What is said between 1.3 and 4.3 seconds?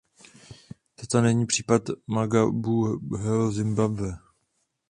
případ Mugabeho Zimbabwe.